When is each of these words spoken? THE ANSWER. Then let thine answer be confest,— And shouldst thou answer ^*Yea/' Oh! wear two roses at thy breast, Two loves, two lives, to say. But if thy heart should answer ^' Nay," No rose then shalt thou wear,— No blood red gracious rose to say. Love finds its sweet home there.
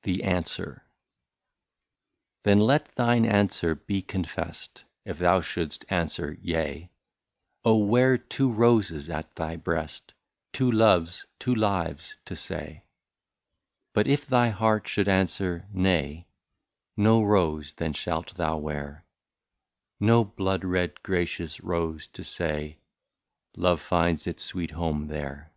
THE 0.02 0.62
ANSWER. 0.64 0.82
Then 2.44 2.58
let 2.58 2.94
thine 2.94 3.26
answer 3.26 3.74
be 3.74 4.00
confest,— 4.00 4.84
And 5.04 5.44
shouldst 5.44 5.86
thou 5.86 5.94
answer 5.94 6.34
^*Yea/' 6.36 6.88
Oh! 7.66 7.76
wear 7.76 8.16
two 8.16 8.50
roses 8.50 9.10
at 9.10 9.34
thy 9.34 9.56
breast, 9.56 10.14
Two 10.54 10.72
loves, 10.72 11.26
two 11.38 11.54
lives, 11.54 12.16
to 12.24 12.34
say. 12.34 12.84
But 13.92 14.06
if 14.06 14.24
thy 14.24 14.48
heart 14.48 14.88
should 14.88 15.06
answer 15.06 15.66
^' 15.72 15.74
Nay," 15.74 16.28
No 16.96 17.22
rose 17.22 17.74
then 17.74 17.92
shalt 17.92 18.36
thou 18.36 18.56
wear,— 18.56 19.04
No 20.00 20.24
blood 20.24 20.64
red 20.64 21.02
gracious 21.02 21.60
rose 21.60 22.06
to 22.06 22.24
say. 22.24 22.78
Love 23.54 23.82
finds 23.82 24.26
its 24.26 24.42
sweet 24.42 24.70
home 24.70 25.08
there. 25.08 25.52